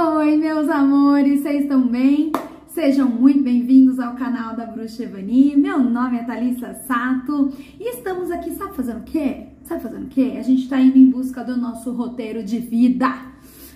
[0.00, 2.30] Oi, meus amores, vocês estão bem?
[2.68, 5.56] Sejam muito bem-vindos ao canal da Bruxa Evani.
[5.56, 9.48] Meu nome é Thalissa Sato e estamos aqui, sabe fazendo o quê?
[9.64, 10.36] Sabe fazendo o quê?
[10.38, 13.12] A gente está indo em busca do nosso roteiro de vida.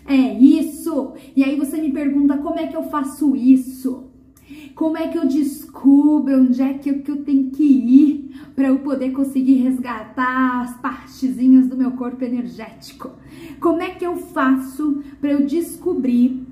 [0.07, 1.15] É isso!
[1.35, 4.12] E aí você me pergunta como é que eu faço isso?
[4.75, 8.69] Como é que eu descubro onde é que eu, que eu tenho que ir para
[8.69, 13.11] eu poder conseguir resgatar as partezinhas do meu corpo energético?
[13.61, 16.47] Como é que eu faço para eu descobrir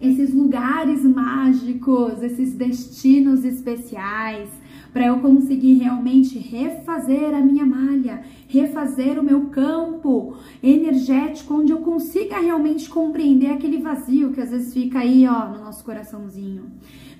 [0.00, 4.48] esses lugares mágicos, esses destinos especiais,
[4.92, 10.35] para eu conseguir realmente refazer a minha malha, refazer o meu campo
[10.68, 15.64] energético, onde eu consiga realmente compreender aquele vazio que às vezes fica aí, ó, no
[15.64, 16.64] nosso coraçãozinho.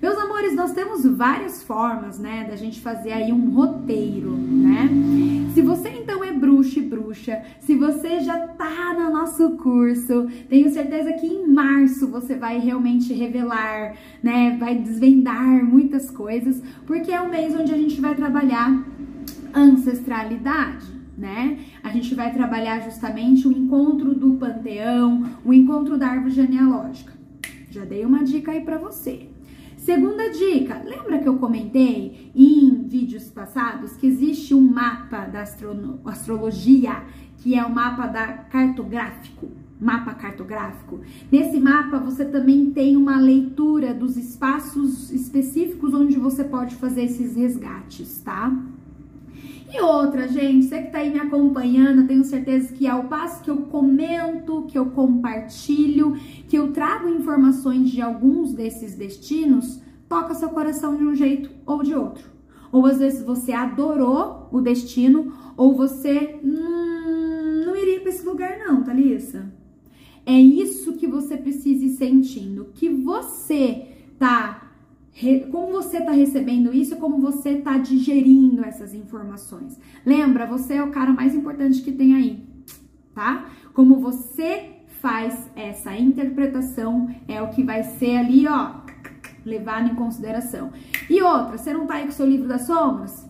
[0.00, 4.91] Meus amores, nós temos várias formas, né, da gente fazer aí um roteiro, né?
[5.55, 10.69] Se você então é bruxa e bruxa, se você já tá no nosso curso, tenho
[10.70, 17.20] certeza que em março você vai realmente revelar, né, vai desvendar muitas coisas, porque é
[17.20, 18.84] o mês onde a gente vai trabalhar
[19.55, 20.95] ancestralidade.
[21.17, 21.59] Né?
[21.83, 27.12] A gente vai trabalhar justamente o encontro do panteão, o encontro da árvore genealógica.
[27.70, 29.28] Já dei uma dica aí para você.
[29.87, 36.00] Segunda dica, lembra que eu comentei em vídeos passados que existe um mapa da astro
[36.05, 37.05] astrologia,
[37.39, 39.48] que é o mapa da cartográfico,
[39.81, 41.00] mapa cartográfico.
[41.31, 47.37] Nesse mapa você também tem uma leitura dos espaços específicos onde você pode fazer esses
[47.37, 48.53] resgates, tá?
[49.72, 53.50] E outra, gente, você que tá aí me acompanhando, tenho certeza que ao passo que
[53.50, 56.17] eu comento, que eu compartilho,
[56.48, 61.83] que eu trago informações de alguns desses destinos, toca seu coração de um jeito ou
[61.83, 62.31] de outro.
[62.70, 68.59] Ou às vezes você adorou o destino, ou você hum, não iria para esse lugar
[68.59, 69.53] não, Thalissa.
[70.25, 73.87] É isso que você precisa ir sentindo, que você
[74.19, 74.66] tá
[75.50, 79.81] como você está recebendo isso, como você está digerindo essas informações.
[80.04, 82.44] Lembra, você é o cara mais importante que tem aí,
[83.15, 83.47] tá?
[83.72, 88.81] Como você faz essa interpretação é o que vai ser ali, ó,
[89.44, 90.71] levado em consideração.
[91.09, 93.27] E outra, você não tá aí com o seu livro das sombras?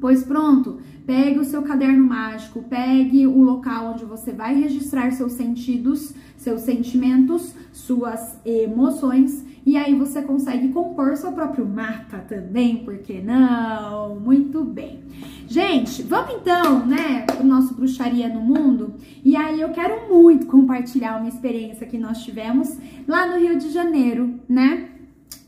[0.00, 5.32] Pois pronto, pegue o seu caderno mágico, pegue o local onde você vai registrar seus
[5.32, 12.96] sentidos, seus sentimentos, suas emoções e aí você consegue compor seu próprio mapa também, por
[12.96, 14.18] que não?
[14.18, 15.00] Muito bem.
[15.46, 18.94] Gente, vamos então, né, pro nosso Bruxaria no Mundo.
[19.22, 23.68] E aí eu quero muito compartilhar uma experiência que nós tivemos lá no Rio de
[23.68, 24.88] Janeiro, né?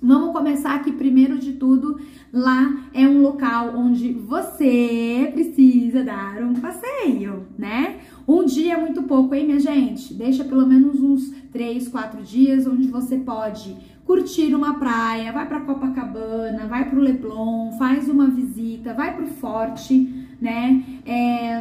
[0.03, 1.99] Vamos começar aqui primeiro de tudo.
[2.31, 8.01] Lá é um local onde você precisa dar um passeio, né?
[8.29, 10.13] Um dia é muito pouco, hein, minha gente?
[10.13, 13.77] Deixa pelo menos uns três, quatro dias onde você pode
[14.11, 19.23] curtir uma praia, vai para Copacabana, vai para o Leblon, faz uma visita, vai para
[19.23, 19.95] o Forte,
[20.41, 20.83] né?
[21.07, 21.61] É,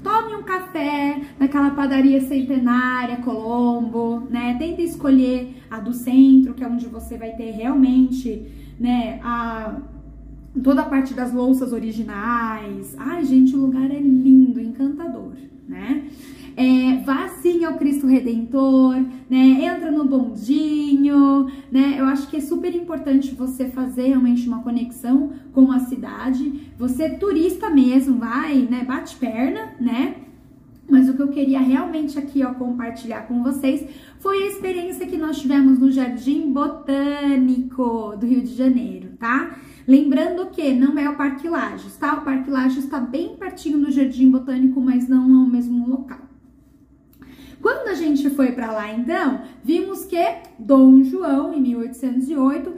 [0.00, 4.54] tome um café naquela padaria centenária Colombo, né?
[4.60, 8.46] Tenta escolher a do centro, que é onde você vai ter realmente,
[8.78, 9.18] né?
[9.24, 9.80] A
[10.62, 12.94] toda a parte das louças originais.
[12.96, 15.32] Ai, gente, o lugar é lindo, encantador,
[15.66, 16.04] né?
[16.56, 17.26] É, vá
[17.68, 18.96] ao Cristo Redentor,
[19.28, 19.64] né?
[19.64, 21.96] Entra no bondinho, né?
[21.98, 26.72] Eu acho que é super importante você fazer realmente uma conexão com a cidade.
[26.78, 28.84] Você turista mesmo, vai, né?
[28.84, 30.16] Bate perna, né?
[30.90, 33.86] Mas o que eu queria realmente aqui ó, compartilhar com vocês
[34.20, 39.58] foi a experiência que nós tivemos no Jardim Botânico do Rio de Janeiro, tá?
[39.86, 42.14] Lembrando que não é o Parque Lages, tá?
[42.14, 46.27] O Parque Lages está bem pertinho do Jardim Botânico, mas não é o mesmo local.
[47.60, 50.22] Quando a gente foi para lá, então, vimos que
[50.58, 52.72] Dom João, em 1808,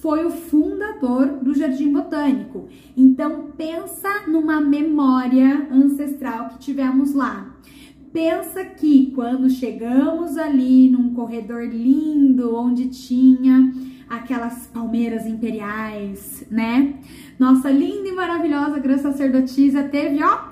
[0.00, 2.68] foi o fundador do Jardim Botânico.
[2.96, 7.54] Então, pensa numa memória ancestral que tivemos lá.
[8.12, 13.72] Pensa que quando chegamos ali num corredor lindo, onde tinha
[14.08, 16.94] aquelas palmeiras imperiais, né?
[17.38, 20.48] Nossa linda e maravilhosa grã sacerdotisa teve, ó,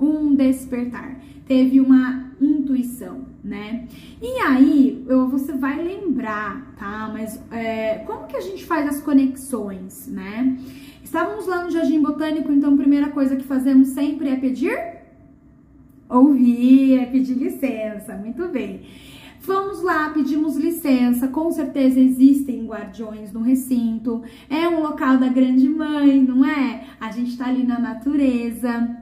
[0.00, 1.20] um despertar.
[1.46, 3.86] Teve uma intuição, né?
[4.20, 7.10] E aí, eu, você vai lembrar, tá?
[7.12, 10.58] Mas é, como que a gente faz as conexões, né?
[11.02, 14.78] Estávamos lá no Jardim Botânico, então a primeira coisa que fazemos sempre é pedir?
[16.08, 18.82] Ouvir, é pedir licença, muito bem.
[19.42, 21.26] Vamos lá, pedimos licença.
[21.28, 24.22] Com certeza existem guardiões no recinto.
[24.48, 26.84] É um local da grande mãe, não é?
[27.00, 28.96] A gente tá ali na natureza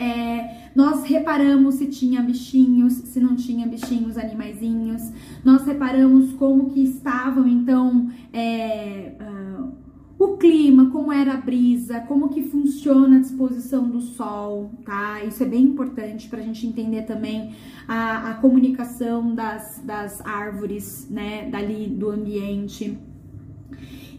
[0.00, 5.12] É, nós reparamos se tinha bichinhos, se não tinha bichinhos, animaizinhos.
[5.44, 9.72] Nós reparamos como que estavam, então, é, uh,
[10.18, 15.22] o clima, como era a brisa, como que funciona a disposição do sol, tá?
[15.22, 17.54] Isso é bem importante para a gente entender também
[17.86, 22.98] a, a comunicação das, das árvores, né, dali do ambiente.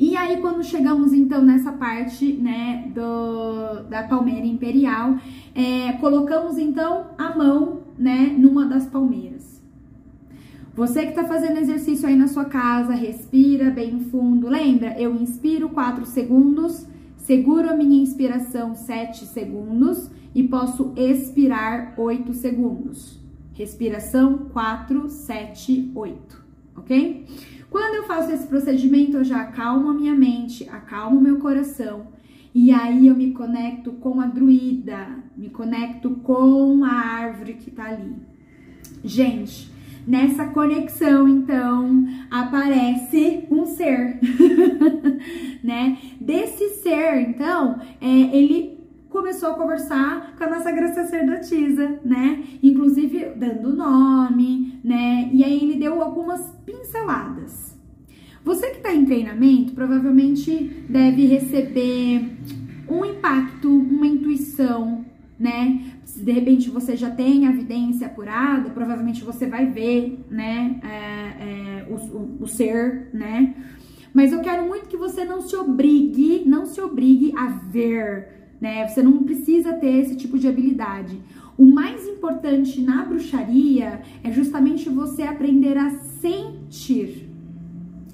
[0.02, 5.16] E aí, quando chegamos então nessa parte, né, do, da palmeira imperial,
[5.54, 9.62] é, colocamos então a mão, né, numa das palmeiras.
[10.74, 14.50] Você que tá fazendo exercício aí na sua casa, respira bem fundo.
[14.50, 15.00] Lembra?
[15.00, 16.88] Eu inspiro 4 segundos,
[17.18, 23.20] seguro a minha inspiração 7 segundos e posso expirar 8 segundos.
[23.54, 26.44] Respiração 4, 7, 8,
[26.76, 27.28] ok?
[27.72, 32.08] Quando eu faço esse procedimento, eu já acalmo a minha mente, acalmo o meu coração.
[32.54, 35.08] E aí eu me conecto com a druida,
[35.38, 38.14] me conecto com a árvore que tá ali.
[39.06, 39.72] Gente,
[40.06, 44.20] nessa conexão, então, aparece um ser,
[45.64, 45.98] né?
[46.20, 48.82] Desse ser, então, é, ele
[49.12, 52.44] começou a conversar com a nossa graça sacerdotisa, né?
[52.64, 55.30] Inclusive dando nome, né?
[55.32, 56.42] E aí ele deu algumas
[58.44, 60.52] Você que está em treinamento provavelmente
[60.90, 62.38] deve receber
[62.90, 65.06] um impacto, uma intuição,
[65.40, 65.94] né?
[66.04, 70.80] Se de repente você já tem a evidência apurada, provavelmente você vai ver, né?
[70.84, 73.56] É, é, o, o, o ser, né?
[74.14, 78.88] Mas eu quero muito que você não se obrigue, não se obrigue a ver né?
[78.88, 81.20] Você não precisa ter esse tipo de habilidade.
[81.58, 87.30] O mais importante na bruxaria é justamente você aprender a sentir.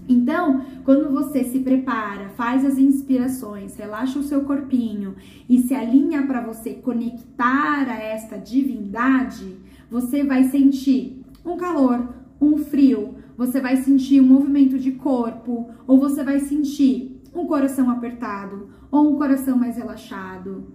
[0.09, 5.15] Então, quando você se prepara, faz as inspirações, relaxa o seu corpinho
[5.49, 9.57] e se alinha para você conectar a esta divindade,
[9.91, 12.07] você vai sentir um calor,
[12.39, 17.89] um frio, você vai sentir um movimento de corpo, ou você vai sentir um coração
[17.89, 20.65] apertado, ou um coração mais relaxado.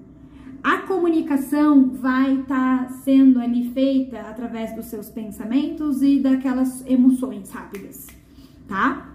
[0.63, 7.51] A comunicação vai estar tá sendo ali feita através dos seus pensamentos e daquelas emoções
[7.51, 8.07] rápidas,
[8.69, 9.13] tá?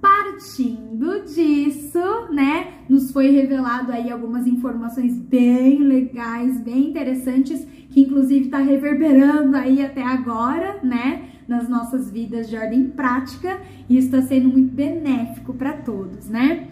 [0.00, 8.46] Partindo disso, né, nos foi revelado aí algumas informações bem legais, bem interessantes, que inclusive
[8.46, 14.48] está reverberando aí até agora, né, nas nossas vidas de ordem prática, e está sendo
[14.48, 16.66] muito benéfico para todos, né?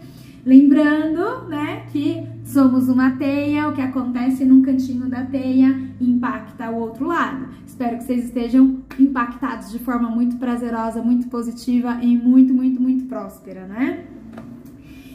[0.45, 2.10] Lembrando, né, que
[2.51, 7.49] somos uma teia, o que acontece num cantinho da teia impacta o outro lado.
[7.65, 13.05] Espero que vocês estejam impactados de forma muito prazerosa, muito positiva e muito, muito, muito
[13.05, 14.05] próspera, né?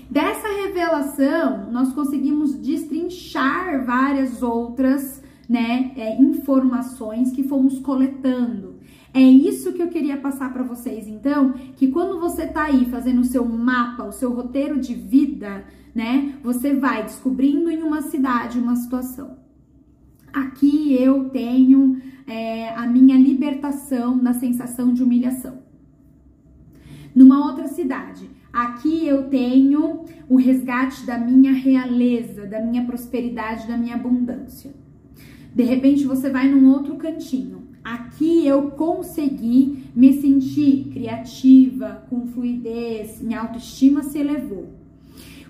[0.10, 8.76] Dessa revelação, nós conseguimos destrinchar várias outras, né, é, informações que fomos coletando.
[9.14, 13.22] É isso que eu queria passar para vocês, então, que quando você tá aí fazendo
[13.22, 15.64] o seu mapa, o seu roteiro de vida,
[15.96, 19.38] né, você vai descobrindo em uma cidade uma situação.
[20.34, 25.64] Aqui eu tenho é, a minha libertação da sensação de humilhação.
[27.16, 33.78] Numa outra cidade, aqui eu tenho o resgate da minha realeza, da minha prosperidade, da
[33.78, 34.74] minha abundância.
[35.56, 37.64] De repente você vai num outro cantinho.
[37.82, 44.75] Aqui eu consegui me sentir criativa, com fluidez, minha autoestima se elevou.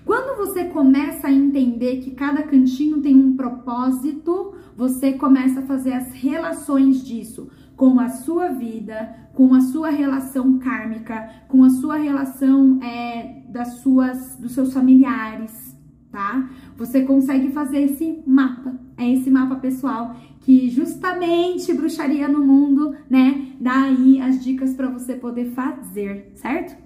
[0.06, 5.94] Quando você começa a entender que cada cantinho tem um propósito, você começa a fazer
[5.94, 11.96] as relações disso com a sua vida, com a sua relação kármica, com a sua
[11.96, 15.76] relação é, das suas, dos seus familiares,
[16.12, 16.50] tá?
[16.76, 23.48] Você consegue fazer esse mapa, é esse mapa pessoal que justamente bruxaria no mundo, né?
[23.60, 26.80] Dá aí as dicas para você poder fazer, certo?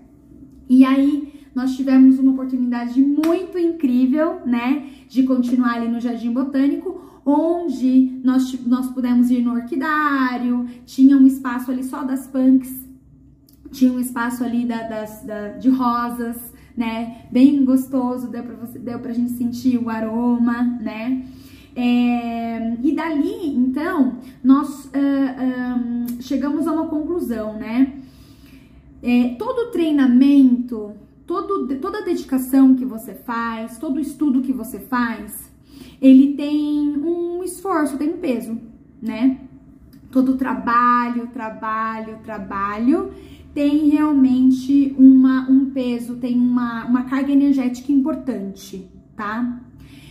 [0.66, 7.20] E aí nós tivemos uma oportunidade muito incrível, né, de continuar ali no Jardim Botânico,
[7.24, 12.88] onde nós, nós pudemos ir no orquidário, tinha um espaço ali só das punks,
[13.70, 18.78] tinha um espaço ali da, das, da, de rosas, né, bem gostoso, deu pra, você,
[18.78, 21.24] deu pra gente sentir o aroma, né,
[21.74, 24.90] é, e dali, então, nós uh,
[25.78, 27.92] um, chegamos a uma conclusão, né?
[29.02, 30.92] É, todo treinamento,
[31.30, 35.48] todo, toda dedicação que você faz, todo estudo que você faz,
[36.02, 38.58] ele tem um esforço, tem um peso,
[39.00, 39.38] né?
[40.10, 43.12] Todo trabalho, trabalho, trabalho
[43.54, 49.60] tem realmente uma, um peso, tem uma, uma carga energética importante, tá?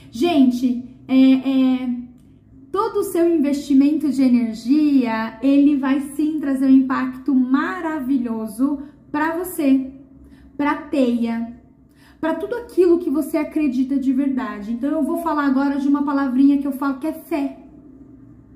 [0.09, 1.95] Gente, é, é,
[2.71, 8.79] todo o seu investimento de energia, ele vai sim trazer um impacto maravilhoso
[9.11, 9.98] para você,
[10.59, 11.53] para a teia,
[12.19, 14.73] para tudo aquilo que você acredita de verdade.
[14.73, 17.59] Então eu vou falar agora de uma palavrinha que eu falo que é fé,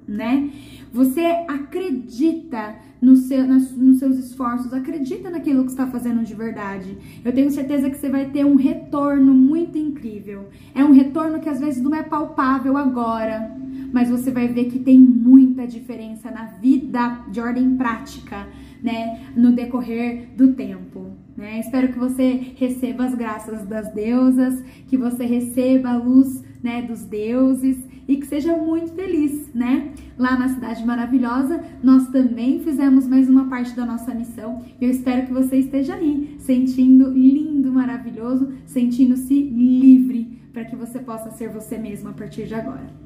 [0.06, 0.50] né?
[0.92, 6.98] Você acredita no seu, nas, nos seus esforços, acredita naquilo que está fazendo de verdade.
[7.24, 10.50] Eu tenho certeza que você vai ter um retorno muito incrível.
[10.76, 13.50] É um retorno que às vezes não é palpável agora,
[13.94, 18.46] mas você vai ver que tem muita diferença na vida de ordem prática,
[18.84, 21.23] né, no decorrer do tempo.
[21.36, 21.60] Né?
[21.60, 27.04] Espero que você receba as graças das deusas, que você receba a luz né, dos
[27.04, 29.92] deuses e que seja muito feliz, né?
[30.18, 34.64] Lá na cidade maravilhosa, nós também fizemos mais uma parte da nossa missão.
[34.80, 41.32] Eu espero que você esteja aí, sentindo lindo, maravilhoso, sentindo-se livre para que você possa
[41.32, 43.04] ser você mesmo a partir de agora.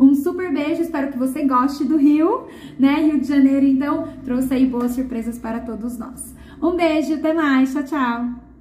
[0.00, 2.46] Um super beijo, espero que você goste do Rio,
[2.78, 2.96] né?
[2.96, 6.34] Rio de Janeiro, então, trouxe aí boas surpresas para todos nós.
[6.62, 8.51] Um beijo, até mais, tchau, tchau!